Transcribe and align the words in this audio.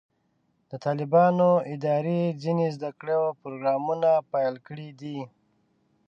د 0.69 0.71
طالبانو 0.85 1.49
ادارې 1.73 2.21
ځینې 2.43 2.65
زده 2.75 2.89
کړو 2.99 3.21
پروګرامونه 3.41 4.09
پیل 4.31 4.55
کړي 4.67 4.89
دي. 5.01 5.19